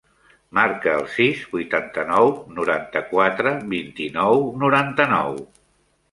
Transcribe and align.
Marca 0.57 0.93
el 0.99 1.03
sis, 1.15 1.41
vuitanta-nou, 1.51 2.29
noranta-quatre, 2.59 3.51
vint-i-nou, 3.75 4.41
noranta-nou. 4.65 5.37